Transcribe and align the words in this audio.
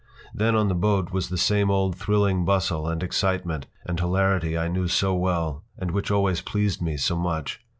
Then 0.33 0.55
on 0.55 0.67
the 0.67 0.73
boat 0.73 1.11
was 1.11 1.29
the 1.29 1.37
same 1.37 1.69
old 1.69 1.95
thrilling 1.95 2.43
bustle 2.43 2.87
and 2.87 3.03
excitement 3.03 3.67
and 3.85 3.99
hilarity 3.99 4.57
I 4.57 4.67
knew 4.67 4.87
so 4.87 5.13
well 5.13 5.63
and 5.77 5.91
which 5.91 6.09
always 6.09 6.41
pleased 6.41 6.81
me 6.81 6.97
so 6.97 7.15
much. 7.15 7.61